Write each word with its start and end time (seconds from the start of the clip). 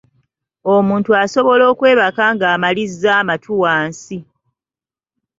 Omuntu 0.75 1.09
asobola 1.23 1.63
okwebaka 1.71 2.25
ng’amalizza 2.35 3.09
amatu 3.21 3.49
wansi. 3.63 4.17